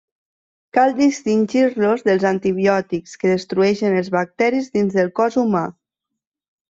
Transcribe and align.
Cal 0.77 0.93
distingir-los 0.99 2.01
dels 2.07 2.25
antibiòtics, 2.31 3.13
que 3.25 3.31
destrueixen 3.35 3.99
els 4.01 4.13
bacteris 4.17 4.75
dins 4.79 4.99
del 5.01 5.13
cos 5.21 5.39
humà. 5.43 5.67